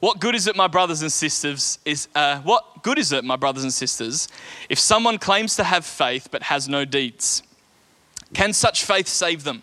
What 0.00 0.20
good 0.20 0.34
is 0.34 0.46
it, 0.46 0.56
my 0.56 0.66
brothers 0.66 1.02
and 1.02 1.12
sisters, 1.12 1.78
is 1.84 2.08
uh, 2.14 2.40
what 2.40 2.82
good 2.82 2.98
is 2.98 3.12
it, 3.12 3.24
my 3.24 3.36
brothers 3.36 3.62
and 3.62 3.72
sisters, 3.72 4.26
if 4.68 4.78
someone 4.78 5.18
claims 5.18 5.54
to 5.56 5.64
have 5.64 5.84
faith 5.84 6.28
but 6.30 6.44
has 6.44 6.68
no 6.68 6.84
deeds? 6.84 7.42
Can 8.34 8.52
such 8.52 8.84
faith 8.84 9.06
save 9.06 9.44
them? 9.44 9.62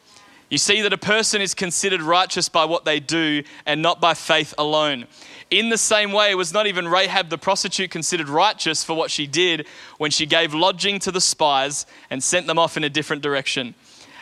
You 0.51 0.57
see 0.57 0.81
that 0.81 0.91
a 0.91 0.97
person 0.97 1.41
is 1.41 1.53
considered 1.53 2.01
righteous 2.01 2.49
by 2.49 2.65
what 2.65 2.83
they 2.83 2.99
do 2.99 3.41
and 3.65 3.81
not 3.81 4.01
by 4.01 4.13
faith 4.13 4.53
alone. 4.57 5.07
In 5.49 5.69
the 5.69 5.77
same 5.77 6.11
way, 6.11 6.35
was 6.35 6.51
not 6.51 6.67
even 6.67 6.89
Rahab 6.89 7.29
the 7.29 7.37
prostitute 7.37 7.89
considered 7.89 8.27
righteous 8.27 8.83
for 8.83 8.93
what 8.93 9.11
she 9.11 9.27
did 9.27 9.65
when 9.97 10.11
she 10.11 10.25
gave 10.25 10.53
lodging 10.53 10.99
to 10.99 11.11
the 11.11 11.21
spies 11.21 11.85
and 12.09 12.21
sent 12.21 12.47
them 12.47 12.59
off 12.59 12.75
in 12.75 12.83
a 12.83 12.89
different 12.89 13.23
direction. 13.23 13.75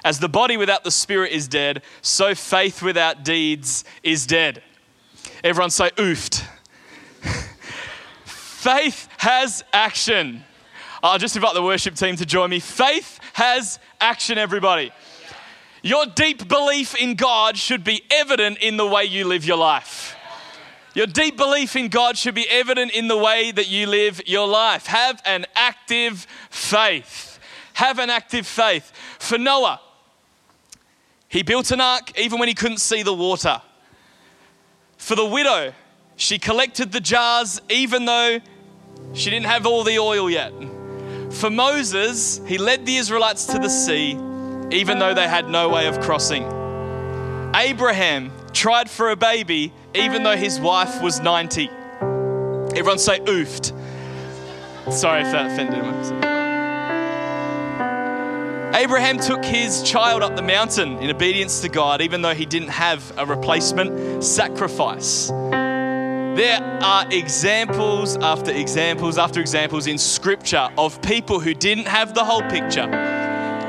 As 0.05 0.19
the 0.19 0.29
body 0.29 0.55
without 0.55 0.83
the 0.83 0.91
spirit 0.91 1.31
is 1.31 1.47
dead, 1.47 1.81
so 2.03 2.35
faith 2.35 2.83
without 2.83 3.23
deeds 3.23 3.83
is 4.03 4.27
dead. 4.27 4.61
Everyone 5.43 5.71
say, 5.71 5.89
oofed. 5.91 6.43
faith 8.23 9.09
has 9.17 9.63
action. 9.73 10.43
I'll 11.01 11.17
just 11.17 11.35
invite 11.35 11.55
the 11.55 11.63
worship 11.63 11.95
team 11.95 12.17
to 12.17 12.25
join 12.25 12.51
me. 12.51 12.59
Faith 12.59 13.19
has 13.33 13.79
action, 13.99 14.37
everybody. 14.37 14.91
Your 15.81 16.05
deep 16.05 16.47
belief 16.47 16.95
in 16.95 17.15
God 17.15 17.57
should 17.57 17.83
be 17.83 18.03
evident 18.11 18.57
in 18.59 18.77
the 18.77 18.85
way 18.85 19.05
you 19.05 19.25
live 19.25 19.45
your 19.45 19.57
life. 19.57 20.15
Your 20.93 21.07
deep 21.07 21.37
belief 21.37 21.75
in 21.75 21.87
God 21.87 22.17
should 22.17 22.35
be 22.35 22.49
evident 22.49 22.91
in 22.91 23.07
the 23.07 23.17
way 23.17 23.51
that 23.51 23.69
you 23.69 23.87
live 23.87 24.21
your 24.25 24.47
life. 24.47 24.87
Have 24.87 25.21
an 25.25 25.45
active 25.55 26.27
faith. 26.49 27.39
Have 27.73 27.99
an 27.99 28.09
active 28.09 28.45
faith. 28.45 28.91
For 29.19 29.37
Noah, 29.37 29.79
he 31.29 31.43
built 31.43 31.71
an 31.71 31.79
ark 31.79 32.17
even 32.17 32.39
when 32.39 32.47
he 32.47 32.55
couldn't 32.55 32.79
see 32.79 33.03
the 33.03 33.13
water. 33.13 33.61
For 34.97 35.15
the 35.15 35.25
widow, 35.25 35.73
she 36.17 36.39
collected 36.39 36.91
the 36.91 36.99
jars 36.99 37.61
even 37.69 38.03
though 38.03 38.39
she 39.13 39.29
didn't 39.29 39.45
have 39.45 39.65
all 39.65 39.83
the 39.83 39.99
oil 39.99 40.29
yet. 40.29 40.51
For 41.29 41.49
Moses, 41.49 42.41
he 42.45 42.57
led 42.57 42.85
the 42.85 42.97
Israelites 42.97 43.45
to 43.45 43.59
the 43.59 43.69
sea 43.69 44.17
even 44.71 44.99
though 44.99 45.13
they 45.13 45.27
had 45.27 45.49
no 45.49 45.69
way 45.69 45.87
of 45.87 45.99
crossing. 46.01 46.43
Abraham 47.55 48.31
tried 48.53 48.89
for 48.89 49.09
a 49.09 49.15
baby 49.15 49.73
even 49.93 50.23
though 50.23 50.37
his 50.37 50.59
wife 50.59 51.01
was 51.01 51.19
90. 51.19 51.69
Everyone 52.75 52.99
say 52.99 53.19
oofed. 53.21 53.73
Sorry 54.91 55.21
if 55.21 55.31
that 55.31 55.51
offended 55.51 55.83
him. 55.83 55.89
Abraham 58.75 59.17
took 59.17 59.43
his 59.43 59.83
child 59.83 60.21
up 60.21 60.35
the 60.35 60.41
mountain 60.41 60.99
in 60.99 61.09
obedience 61.09 61.59
to 61.61 61.69
God, 61.69 62.01
even 62.01 62.21
though 62.21 62.35
he 62.35 62.45
didn't 62.45 62.69
have 62.69 63.11
a 63.17 63.25
replacement 63.25 64.23
sacrifice. 64.23 65.27
There 65.27 66.61
are 66.81 67.05
examples 67.11 68.15
after 68.17 68.51
examples 68.51 69.17
after 69.17 69.41
examples 69.41 69.87
in 69.87 69.97
scripture 69.97 70.69
of 70.77 71.01
people 71.01 71.39
who 71.39 71.53
didn't 71.53 71.87
have 71.87 72.13
the 72.13 72.23
whole 72.23 72.43
picture, 72.43 72.85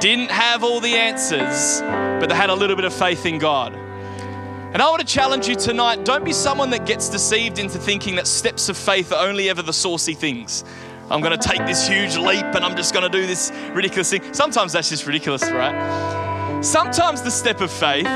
didn't 0.01 0.31
have 0.31 0.65
all 0.65 0.81
the 0.81 0.95
answers, 0.95 1.83
but 1.83 2.31
they 2.31 2.35
had 2.35 2.49
a 2.49 2.55
little 2.55 2.75
bit 2.75 2.87
of 2.87 2.93
faith 2.93 3.27
in 3.27 3.39
God. 3.39 3.75
And 3.75 4.81
I 4.81 4.89
want 4.89 5.01
to 5.01 5.07
challenge 5.07 5.47
you 5.47 5.55
tonight 5.55 6.05
don't 6.05 6.25
be 6.25 6.33
someone 6.33 6.71
that 6.71 6.87
gets 6.87 7.11
deceived 7.11 7.59
into 7.59 7.79
thinking 7.79 8.17
that 8.17 8.27
steps 8.27 8.69
of 8.71 8.77
faith 8.77 9.13
are 9.13 9.27
only 9.27 9.51
ever 9.51 9.63
the 9.63 9.73
saucy 9.73 10.15
things. 10.15 10.65
I'm 11.11 11.21
going 11.21 11.39
to 11.39 11.49
take 11.49 11.67
this 11.67 11.87
huge 11.87 12.17
leap 12.17 12.45
and 12.45 12.65
I'm 12.65 12.77
just 12.77 12.95
going 12.95 13.03
to 13.03 13.11
do 13.11 13.27
this 13.27 13.53
ridiculous 13.73 14.11
thing. 14.11 14.33
Sometimes 14.33 14.73
that's 14.73 14.89
just 14.89 15.07
ridiculous, 15.07 15.43
right? 15.51 16.63
Sometimes 16.63 17.21
the 17.21 17.31
step 17.31 17.61
of 17.61 17.71
faith 17.71 18.07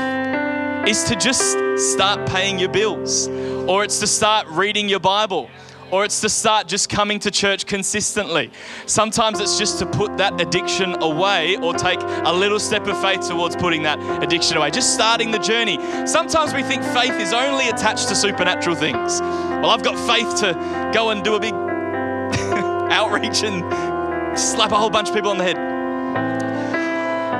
is 0.87 1.03
to 1.03 1.15
just 1.15 1.57
start 1.91 2.27
paying 2.29 2.57
your 2.57 2.69
bills, 2.69 3.27
or 3.67 3.83
it's 3.83 3.99
to 3.99 4.07
start 4.07 4.47
reading 4.47 4.87
your 4.87 4.99
Bible, 4.99 5.49
or 5.95 6.03
it's 6.03 6.19
to 6.19 6.27
start 6.27 6.67
just 6.67 6.89
coming 6.89 7.19
to 7.19 7.31
church 7.31 7.65
consistently. 7.65 8.51
Sometimes 8.85 9.39
it's 9.39 9.57
just 9.57 9.79
to 9.79 9.85
put 9.85 10.17
that 10.17 10.41
addiction 10.41 11.01
away 11.01 11.55
or 11.55 11.73
take 11.73 12.01
a 12.01 12.33
little 12.33 12.59
step 12.59 12.85
of 12.87 13.01
faith 13.01 13.25
towards 13.25 13.55
putting 13.55 13.83
that 13.83 13.97
addiction 14.21 14.57
away, 14.57 14.69
just 14.71 14.93
starting 14.93 15.31
the 15.31 15.39
journey. 15.39 15.77
Sometimes 16.05 16.53
we 16.53 16.63
think 16.63 16.83
faith 16.83 17.13
is 17.13 17.31
only 17.31 17.69
attached 17.69 18.09
to 18.09 18.15
supernatural 18.15 18.75
things. 18.75 19.21
Well, 19.21 19.69
I've 19.69 19.83
got 19.83 19.95
faith 20.05 20.35
to 20.41 20.91
go 20.93 21.11
and 21.11 21.23
do 21.23 21.35
a 21.35 21.39
big 21.39 21.53
outreach 22.91 23.43
and 23.43 24.37
slap 24.37 24.73
a 24.73 24.77
whole 24.77 24.89
bunch 24.89 25.07
of 25.07 25.15
people 25.15 25.31
on 25.31 25.37
the 25.37 25.45
head. 25.45 25.57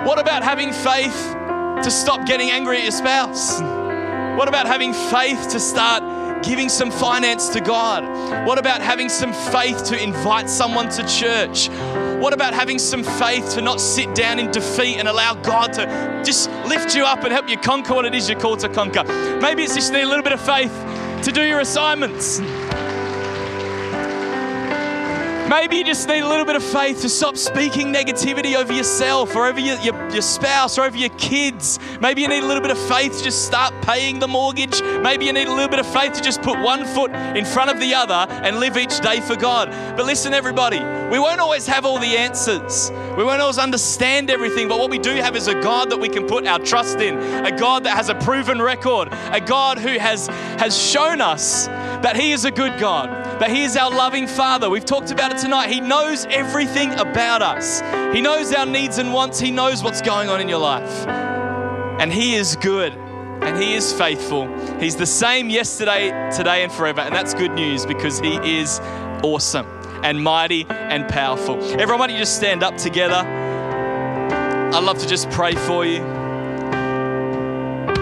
What 0.07 0.17
about 0.17 0.43
having 0.43 0.71
faith 0.71 1.35
to 1.83 1.91
stop 1.91 2.25
getting 2.25 2.51
angry 2.51 2.77
at 2.77 2.83
your 2.83 2.93
spouse? 2.93 3.59
What 4.39 4.47
about 4.47 4.65
having 4.65 4.93
faith 4.93 5.50
to 5.50 5.59
start 5.59 6.14
giving 6.45 6.69
some 6.69 6.91
finance 6.91 7.49
to 7.49 7.59
God? 7.59 8.03
What 8.45 8.59
about 8.59 8.79
having 8.79 9.09
some 9.09 9.33
faith 9.33 9.83
to 9.85 10.01
invite 10.01 10.49
someone 10.49 10.89
to 10.89 11.05
church? 11.07 11.69
What 12.19 12.33
about 12.33 12.53
having 12.53 12.79
some 12.79 13.03
faith 13.03 13.53
to 13.55 13.61
not 13.61 13.81
sit 13.81 14.13
down 14.15 14.39
in 14.39 14.51
defeat 14.51 14.97
and 14.97 15.07
allow 15.07 15.33
God 15.33 15.73
to 15.73 15.85
just 16.23 16.49
lift 16.65 16.95
you 16.95 17.03
up 17.03 17.23
and 17.23 17.33
help 17.33 17.49
you 17.49 17.57
conquer 17.57 17.95
what 17.95 18.05
it 18.05 18.13
is 18.13 18.29
you're 18.29 18.39
called 18.39 18.59
to 18.59 18.69
conquer? 18.69 19.03
Maybe 19.41 19.63
it's 19.63 19.75
just 19.75 19.91
need 19.91 20.03
a 20.03 20.07
little 20.07 20.23
bit 20.23 20.33
of 20.33 20.41
faith 20.41 20.71
to 21.23 21.31
do 21.31 21.43
your 21.43 21.59
assignments. 21.59 22.39
Maybe 25.55 25.77
you 25.77 25.85
just 25.85 26.05
need 26.09 26.19
a 26.19 26.27
little 26.27 26.43
bit 26.43 26.57
of 26.57 26.63
faith 26.63 27.00
to 27.03 27.07
stop 27.07 27.38
speaking 27.38 27.93
negativity 27.93 28.57
over 28.57 28.74
yourself 28.74 29.33
or 29.38 29.47
over 29.47 29.57
your, 29.57 29.77
your, 29.77 29.95
your, 30.09 30.21
spouse 30.21 30.77
or 30.77 30.83
over 30.83 30.97
your 30.97 31.12
kids. 31.17 31.79
Maybe 32.01 32.24
you 32.24 32.27
need 32.27 32.43
a 32.43 32.45
little 32.45 32.62
bit 32.62 32.71
of 32.71 32.77
faith 32.89 33.17
to 33.19 33.24
just 33.24 33.45
start 33.45 33.74
paying 33.81 34.19
the 34.19 34.27
mortgage. 34.27 34.81
Maybe 34.81 35.24
you 35.24 35.31
need 35.31 35.47
a 35.47 35.53
little 35.53 35.69
bit 35.69 35.79
of 35.79 35.88
faith 35.88 36.12
to 36.15 36.21
just 36.21 36.41
put 36.41 36.59
one 36.59 36.85
foot 36.85 37.09
in 37.12 37.45
front 37.45 37.71
of 37.71 37.79
the 37.79 37.93
other 37.93 38.27
and 38.29 38.59
live 38.59 38.75
each 38.75 39.00
day 39.00 39.21
for 39.21 39.38
God. 39.38 39.69
But 39.95 40.05
listen, 40.05 40.33
everybody, 40.33 40.79
we 41.09 41.19
won't 41.19 41.39
always 41.39 41.65
have 41.67 41.85
all 41.85 42.00
the 42.00 42.17
answers. 42.17 42.91
We 43.15 43.24
won't 43.24 43.41
always 43.41 43.57
understand 43.57 44.29
everything, 44.29 44.67
but 44.67 44.77
what 44.77 44.89
we 44.89 45.00
do 45.00 45.15
have 45.15 45.38
is 45.38 45.47
a 45.47 45.53
God 45.62 45.89
that 45.91 45.97
we 45.97 46.09
can 46.09 46.27
put 46.27 46.45
our 46.45 46.59
trust 46.59 47.00
in, 47.00 47.17
a 47.45 47.57
God 47.57 47.85
that 47.85 47.95
has 47.95 48.09
a 48.09 48.15
proven 48.15 48.62
record, 48.62 49.07
a 49.31 49.39
God 49.39 49.77
who 49.77 49.97
has, 50.00 50.27
has 50.27 50.77
shown 50.77 51.21
us 51.21 51.67
that 51.67 52.17
He 52.17 52.33
is 52.33 52.43
a 52.43 52.51
good 52.51 52.77
God, 52.77 53.25
that 53.39 53.49
He 53.49 53.63
is 53.63 53.75
our 53.75 53.91
loving 53.91 54.27
Father. 54.27 54.69
We've 54.69 54.85
talked 54.85 55.11
about 55.11 55.31
it 55.31 55.37
tonight. 55.37 55.69
He 55.69 55.81
knows 55.81 56.25
everything 56.25 56.91
about 56.93 57.41
us, 57.41 57.81
He 58.13 58.21
knows 58.21 58.53
our 58.53 58.65
needs 58.65 58.97
and 58.97 59.13
wants, 59.13 59.39
He 59.39 59.51
knows 59.51 59.83
what's 59.83 60.01
going 60.01 60.29
on 60.29 60.41
in 60.41 60.49
your 60.49 60.59
life. 60.59 61.07
And 61.99 62.11
He 62.11 62.35
is 62.35 62.55
good 62.57 62.93
and 62.93 63.61
He 63.61 63.73
is 63.73 63.93
faithful. 63.93 64.47
He's 64.79 64.95
the 64.95 65.05
same 65.05 65.49
yesterday, 65.49 66.09
today, 66.35 66.63
and 66.63 66.71
forever. 66.71 67.01
And 67.01 67.13
that's 67.13 67.33
good 67.33 67.51
news 67.51 67.85
because 67.85 68.19
He 68.19 68.59
is 68.59 68.79
awesome 69.23 69.67
and 70.03 70.23
mighty 70.23 70.65
and 70.69 71.07
powerful. 71.07 71.55
Everyone, 71.79 71.99
why 71.99 72.07
don't 72.07 72.15
you 72.15 72.21
just 72.21 72.35
stand 72.35 72.63
up 72.63 72.77
together? 72.77 73.15
I'd 73.15 74.83
love 74.83 74.97
to 74.99 75.07
just 75.07 75.29
pray 75.29 75.55
for 75.55 75.85
you. 75.85 76.03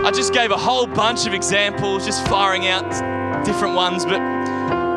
I 0.04 0.12
just 0.12 0.34
gave 0.34 0.52
a 0.52 0.58
whole 0.58 0.86
bunch 0.86 1.28
of 1.28 1.34
examples, 1.34 2.06
just 2.06 2.28
firing 2.28 2.68
out 2.68 3.46
different 3.46 3.76
ones, 3.76 4.06
but 4.06 4.20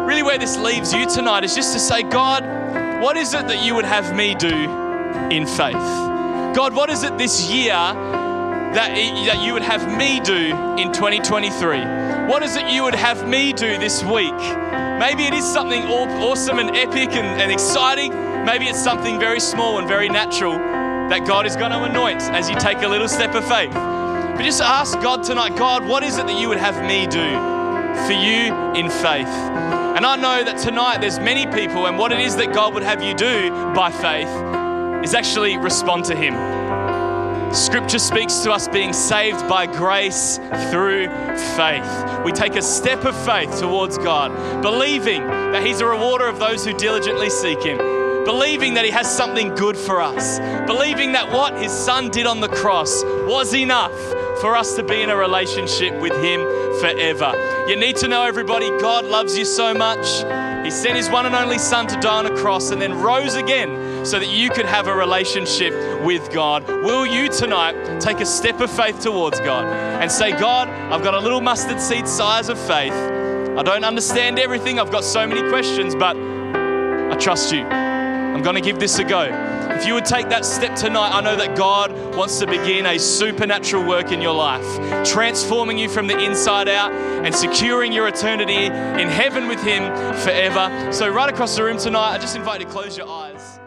really 0.06 0.22
where 0.22 0.38
this 0.38 0.56
leaves 0.56 0.94
you 0.94 1.04
tonight 1.06 1.42
is 1.42 1.54
just 1.54 1.72
to 1.72 1.80
say, 1.80 2.02
God, 2.02 3.02
what 3.02 3.16
is 3.16 3.34
it 3.34 3.48
that 3.48 3.64
you 3.64 3.74
would 3.74 3.84
have 3.84 4.14
me 4.14 4.34
do 4.34 4.54
in 5.30 5.46
faith? 5.46 5.74
God, 6.54 6.74
what 6.74 6.88
is 6.90 7.02
it 7.02 7.18
this 7.18 7.50
year 7.50 7.74
that, 7.74 8.94
that 8.94 9.44
you 9.44 9.52
would 9.52 9.62
have 9.62 9.98
me 9.98 10.20
do 10.20 10.54
in 10.78 10.92
2023? 10.92 11.80
What 12.28 12.42
is 12.42 12.56
it 12.56 12.68
you 12.68 12.84
would 12.84 12.94
have 12.94 13.28
me 13.28 13.52
do 13.52 13.78
this 13.78 14.04
week? 14.04 14.38
Maybe 15.00 15.24
it 15.24 15.34
is 15.34 15.44
something 15.44 15.82
awesome 15.82 16.60
and 16.60 16.76
epic 16.76 17.10
and, 17.10 17.40
and 17.40 17.50
exciting. 17.50 18.12
Maybe 18.44 18.66
it's 18.66 18.82
something 18.82 19.18
very 19.18 19.40
small 19.40 19.78
and 19.78 19.88
very 19.88 20.08
natural 20.08 20.52
that 20.52 21.26
God 21.26 21.46
is 21.46 21.56
going 21.56 21.72
to 21.72 21.82
anoint 21.82 22.22
as 22.22 22.48
you 22.48 22.56
take 22.56 22.78
a 22.82 22.88
little 22.88 23.08
step 23.08 23.34
of 23.34 23.46
faith. 23.46 23.72
But 23.72 24.42
just 24.42 24.62
ask 24.62 25.00
God 25.00 25.24
tonight, 25.24 25.56
God, 25.56 25.86
what 25.86 26.02
is 26.04 26.16
it 26.16 26.26
that 26.26 26.40
you 26.40 26.48
would 26.48 26.58
have 26.58 26.84
me 26.86 27.06
do? 27.06 27.56
for 28.04 28.12
you 28.12 28.52
in 28.74 28.90
faith. 28.90 29.85
And 29.96 30.04
I 30.04 30.14
know 30.14 30.44
that 30.44 30.58
tonight 30.58 31.00
there's 31.00 31.18
many 31.18 31.46
people, 31.46 31.86
and 31.86 31.98
what 31.98 32.12
it 32.12 32.20
is 32.20 32.36
that 32.36 32.52
God 32.52 32.74
would 32.74 32.82
have 32.82 33.02
you 33.02 33.14
do 33.14 33.48
by 33.72 33.90
faith 33.90 34.28
is 35.02 35.14
actually 35.14 35.56
respond 35.56 36.04
to 36.04 36.14
Him. 36.14 36.34
Scripture 37.54 37.98
speaks 37.98 38.40
to 38.40 38.52
us 38.52 38.68
being 38.68 38.92
saved 38.92 39.48
by 39.48 39.64
grace 39.64 40.36
through 40.70 41.06
faith. 41.56 42.20
We 42.26 42.32
take 42.32 42.56
a 42.56 42.62
step 42.62 43.06
of 43.06 43.16
faith 43.24 43.58
towards 43.58 43.96
God, 43.96 44.60
believing 44.60 45.26
that 45.26 45.64
He's 45.66 45.80
a 45.80 45.86
rewarder 45.86 46.26
of 46.26 46.38
those 46.38 46.62
who 46.62 46.76
diligently 46.76 47.30
seek 47.30 47.62
Him, 47.62 47.78
believing 48.26 48.74
that 48.74 48.84
He 48.84 48.90
has 48.90 49.10
something 49.10 49.54
good 49.54 49.78
for 49.78 50.02
us, 50.02 50.38
believing 50.66 51.12
that 51.12 51.32
what 51.32 51.54
His 51.58 51.72
Son 51.72 52.10
did 52.10 52.26
on 52.26 52.40
the 52.40 52.48
cross 52.48 53.02
was 53.02 53.54
enough 53.54 53.94
for 54.40 54.56
us 54.56 54.74
to 54.76 54.82
be 54.82 55.02
in 55.02 55.10
a 55.10 55.16
relationship 55.16 55.94
with 56.00 56.12
Him 56.22 56.40
forever. 56.80 57.32
You 57.68 57.76
need 57.76 57.96
to 57.96 58.08
know, 58.08 58.22
everybody, 58.22 58.68
God 58.80 59.04
loves 59.04 59.36
you 59.36 59.44
so 59.44 59.74
much. 59.74 60.06
He 60.64 60.70
sent 60.70 60.96
His 60.96 61.08
one 61.08 61.26
and 61.26 61.34
only 61.34 61.58
Son 61.58 61.86
to 61.86 62.00
die 62.00 62.18
on 62.18 62.26
a 62.26 62.36
cross 62.36 62.70
and 62.70 62.80
then 62.80 63.00
rose 63.00 63.34
again 63.34 64.04
so 64.04 64.18
that 64.18 64.28
you 64.28 64.50
could 64.50 64.66
have 64.66 64.86
a 64.86 64.94
relationship 64.94 65.72
with 66.04 66.32
God. 66.32 66.66
Will 66.68 67.06
you 67.06 67.28
tonight 67.28 68.00
take 68.00 68.20
a 68.20 68.26
step 68.26 68.60
of 68.60 68.70
faith 68.70 69.00
towards 69.00 69.40
God 69.40 69.64
and 69.66 70.10
say, 70.10 70.30
God, 70.32 70.68
I've 70.68 71.02
got 71.02 71.14
a 71.14 71.20
little 71.20 71.40
mustard 71.40 71.80
seed 71.80 72.06
size 72.06 72.48
of 72.48 72.58
faith. 72.58 72.92
I 72.92 73.62
don't 73.62 73.84
understand 73.84 74.38
everything. 74.38 74.78
I've 74.78 74.90
got 74.90 75.04
so 75.04 75.26
many 75.26 75.48
questions, 75.48 75.94
but 75.94 76.16
I 76.16 77.16
trust 77.18 77.52
you. 77.52 77.62
I'm 77.62 78.42
going 78.42 78.56
to 78.56 78.60
give 78.60 78.78
this 78.78 78.98
a 78.98 79.04
go. 79.04 79.55
If 79.76 79.86
you 79.86 79.92
would 79.92 80.06
take 80.06 80.30
that 80.30 80.46
step 80.46 80.74
tonight, 80.74 81.10
I 81.10 81.20
know 81.20 81.36
that 81.36 81.54
God 81.54 81.92
wants 82.16 82.38
to 82.38 82.46
begin 82.46 82.86
a 82.86 82.98
supernatural 82.98 83.86
work 83.86 84.10
in 84.10 84.22
your 84.22 84.34
life, 84.34 84.64
transforming 85.06 85.76
you 85.76 85.90
from 85.90 86.06
the 86.06 86.18
inside 86.18 86.66
out 86.66 86.92
and 86.92 87.34
securing 87.34 87.92
your 87.92 88.08
eternity 88.08 88.64
in 88.64 89.08
heaven 89.08 89.48
with 89.48 89.62
Him 89.62 89.82
forever. 90.20 90.90
So, 90.90 91.10
right 91.10 91.28
across 91.28 91.56
the 91.56 91.62
room 91.62 91.76
tonight, 91.76 92.14
I 92.14 92.18
just 92.18 92.36
invite 92.36 92.60
you 92.60 92.66
to 92.66 92.72
close 92.72 92.96
your 92.96 93.06
eyes. 93.06 93.60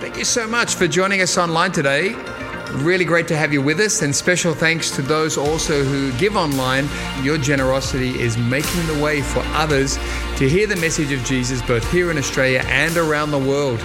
Thank 0.00 0.16
you 0.16 0.24
so 0.24 0.46
much 0.46 0.76
for 0.76 0.88
joining 0.88 1.20
us 1.20 1.36
online 1.36 1.70
today. 1.70 2.14
Really 2.76 3.04
great 3.04 3.28
to 3.28 3.36
have 3.36 3.52
you 3.52 3.60
with 3.60 3.80
us, 3.80 4.00
and 4.00 4.16
special 4.16 4.54
thanks 4.54 4.90
to 4.92 5.02
those 5.02 5.36
also 5.36 5.84
who 5.84 6.10
give 6.18 6.36
online. 6.38 6.88
Your 7.22 7.36
generosity 7.36 8.18
is 8.18 8.38
making 8.38 8.86
the 8.86 8.98
way 8.98 9.20
for 9.20 9.40
others 9.48 9.98
to 10.38 10.48
hear 10.48 10.66
the 10.66 10.76
message 10.76 11.12
of 11.12 11.22
Jesus 11.22 11.60
both 11.60 11.88
here 11.92 12.10
in 12.10 12.16
Australia 12.16 12.62
and 12.68 12.96
around 12.96 13.30
the 13.30 13.38
world. 13.38 13.84